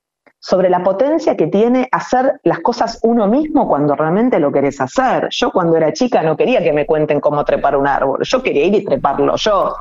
sobre 0.42 0.68
la 0.68 0.82
potencia 0.82 1.36
que 1.36 1.46
tiene 1.46 1.88
hacer 1.92 2.40
las 2.42 2.58
cosas 2.58 2.98
uno 3.02 3.28
mismo 3.28 3.68
cuando 3.68 3.94
realmente 3.94 4.40
lo 4.40 4.50
querés 4.50 4.80
hacer. 4.80 5.28
Yo 5.30 5.52
cuando 5.52 5.76
era 5.76 5.92
chica 5.92 6.20
no 6.22 6.36
quería 6.36 6.60
que 6.62 6.72
me 6.72 6.84
cuenten 6.84 7.20
cómo 7.20 7.44
trepar 7.44 7.76
un 7.76 7.86
árbol, 7.86 8.18
yo 8.24 8.42
quería 8.42 8.64
ir 8.66 8.74
y 8.74 8.84
treparlo 8.84 9.36
yo. 9.36 9.76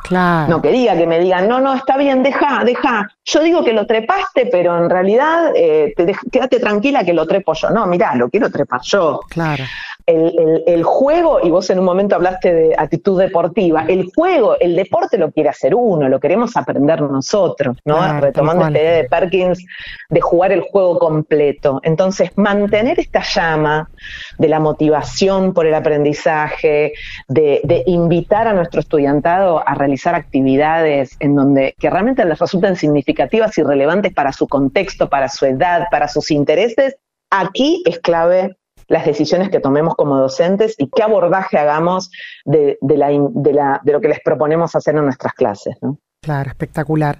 No 0.47 0.61
quería 0.61 0.95
que 0.95 1.07
me 1.07 1.19
digan, 1.19 1.47
no, 1.47 1.59
no, 1.59 1.73
está 1.73 1.97
bien, 1.97 2.21
deja, 2.21 2.63
deja. 2.63 3.09
Yo 3.25 3.41
digo 3.41 3.63
que 3.63 3.73
lo 3.73 3.87
trepaste, 3.87 4.49
pero 4.51 4.77
en 4.77 4.89
realidad 4.89 5.51
eh, 5.55 5.95
quédate 6.31 6.59
tranquila 6.59 7.03
que 7.03 7.13
lo 7.13 7.25
trepo 7.25 7.53
yo. 7.53 7.71
No, 7.71 7.87
mirá, 7.87 8.13
lo 8.15 8.29
quiero 8.29 8.51
trepar 8.51 8.81
yo. 8.83 9.21
Claro 9.29 9.63
el, 10.05 10.83
juego, 10.83 11.39
y 11.43 11.49
vos 11.49 11.69
en 11.69 11.79
un 11.79 11.85
momento 11.85 12.15
hablaste 12.15 12.53
de 12.53 12.75
actitud 12.77 13.19
deportiva, 13.19 13.85
el 13.87 14.09
juego, 14.15 14.57
el 14.59 14.75
deporte 14.75 15.17
lo 15.17 15.31
quiere 15.31 15.49
hacer 15.49 15.75
uno, 15.75 16.09
lo 16.09 16.19
queremos 16.19 16.55
aprender 16.57 17.01
nosotros, 17.01 17.77
¿no? 17.85 18.19
Retomando 18.19 18.65
esta 18.65 18.79
idea 18.79 18.93
de 18.93 19.03
Perkins 19.05 19.65
de 20.09 20.21
jugar 20.21 20.51
el 20.51 20.61
juego 20.61 20.99
completo. 20.99 21.79
Entonces, 21.83 22.31
mantener 22.35 22.99
esta 22.99 23.21
llama 23.21 23.89
de 24.37 24.47
la 24.47 24.59
motivación 24.59 25.53
por 25.53 25.65
el 25.65 25.73
aprendizaje, 25.73 26.93
de, 27.27 27.61
de 27.63 27.83
invitar 27.85 28.47
a 28.47 28.53
nuestro 28.53 28.81
estudiantado 28.81 29.67
a 29.67 29.73
realizar 29.75 30.15
actividades 30.15 31.15
en 31.19 31.35
donde 31.35 31.75
que 31.79 31.89
realmente 31.89 32.25
les 32.25 32.39
resulten 32.39 32.75
significativas 32.75 33.57
y 33.57 33.63
relevantes 33.63 34.13
para 34.13 34.31
su 34.31 34.47
contexto, 34.47 35.09
para 35.09 35.29
su 35.29 35.45
edad, 35.45 35.87
para 35.91 36.07
sus 36.07 36.31
intereses, 36.31 36.95
aquí 37.29 37.83
es 37.85 37.99
clave 37.99 38.57
las 38.87 39.05
decisiones 39.05 39.49
que 39.49 39.59
tomemos 39.59 39.95
como 39.95 40.17
docentes 40.17 40.75
y 40.77 40.89
qué 40.89 41.03
abordaje 41.03 41.57
hagamos 41.57 42.11
de, 42.45 42.77
la, 42.81 43.09
de, 43.09 43.53
la, 43.53 43.81
de 43.83 43.91
lo 43.91 44.01
que 44.01 44.07
les 44.07 44.19
proponemos 44.19 44.75
hacer 44.75 44.95
en 44.95 45.05
nuestras 45.05 45.33
clases. 45.33 45.75
¿no? 45.81 45.97
Claro, 46.23 46.51
espectacular. 46.51 47.19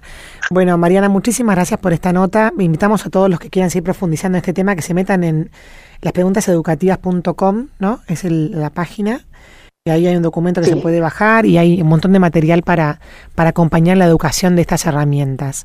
Bueno, 0.50 0.78
Mariana, 0.78 1.08
muchísimas 1.08 1.56
gracias 1.56 1.80
por 1.80 1.92
esta 1.92 2.12
nota. 2.12 2.52
Invitamos 2.56 3.04
a 3.04 3.10
todos 3.10 3.28
los 3.28 3.40
que 3.40 3.50
quieran 3.50 3.68
seguir 3.68 3.82
profundizando 3.82 4.36
en 4.38 4.42
este 4.42 4.52
tema 4.52 4.76
que 4.76 4.82
se 4.82 4.94
metan 4.94 5.24
en 5.24 5.50
laspreguntaseducativas.com, 6.02 7.68
¿no? 7.80 7.98
Es 8.06 8.22
la 8.22 8.70
página. 8.70 9.22
Y 9.84 9.90
ahí 9.90 10.06
hay 10.06 10.14
un 10.14 10.22
documento 10.22 10.60
que 10.60 10.68
se 10.68 10.76
puede 10.76 11.00
bajar 11.00 11.46
y 11.46 11.58
hay 11.58 11.82
un 11.82 11.88
montón 11.88 12.12
de 12.12 12.20
material 12.20 12.62
para, 12.62 13.00
para 13.34 13.50
acompañar 13.50 13.96
la 13.96 14.04
educación 14.04 14.54
de 14.54 14.62
estas 14.62 14.86
herramientas. 14.86 15.64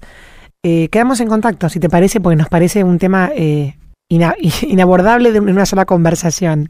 Eh, 0.63 0.89
quedamos 0.89 1.19
en 1.19 1.27
contacto, 1.27 1.69
si 1.69 1.79
te 1.79 1.89
parece, 1.89 2.19
porque 2.19 2.37
nos 2.37 2.49
parece 2.49 2.83
un 2.83 2.97
tema 2.97 3.29
eh, 3.35 3.75
inabordable 4.09 5.31
de 5.31 5.39
una 5.39 5.65
sola 5.65 5.85
conversación. 5.85 6.69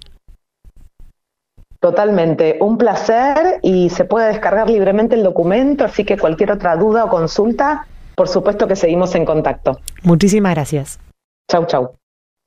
Totalmente, 1.80 2.58
un 2.60 2.78
placer 2.78 3.60
y 3.62 3.89
se 3.89 4.04
puede 4.04 4.28
descargar 4.30 4.69
libremente 4.69 5.15
el 5.15 5.23
documento, 5.23 5.86
así 5.86 6.04
que 6.04 6.17
cualquier 6.17 6.52
otra 6.52 6.76
duda 6.76 7.06
o 7.06 7.10
consulta, 7.10 7.86
por 8.15 8.28
supuesto 8.28 8.67
que 8.67 8.76
seguimos 8.76 9.13
en 9.13 9.26
contacto. 9.26 9.80
Muchísimas 10.04 10.56
gracias. 10.56 11.00
Chau, 11.50 11.65
chau. 11.67 11.91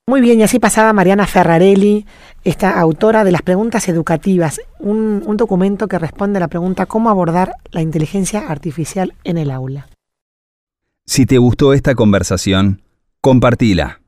Muy 0.09 0.20
bien, 0.20 0.40
y 0.40 0.42
así 0.42 0.59
pasaba 0.59 0.92
Mariana 0.92 1.29
Ferrarelli, 1.29 2.05
esta 2.42 2.81
autora 2.81 3.22
de 3.22 3.31
las 3.31 3.42
preguntas 3.42 3.88
educativas, 3.88 4.61
un, 4.81 5.22
un 5.24 5.37
documento 5.37 5.87
que 5.87 6.00
responde 6.00 6.38
a 6.38 6.40
la 6.40 6.48
pregunta 6.48 6.87
cómo 6.87 7.09
abordar 7.09 7.53
la 7.70 7.83
inteligencia 7.83 8.40
artificial 8.48 9.14
en 9.22 9.38
el 9.38 9.53
aula. 9.53 9.87
Si 11.07 11.26
te 11.26 11.38
gustó 11.38 11.72
esta 11.72 11.94
conversación, 11.94 12.83
compartila 13.20 14.00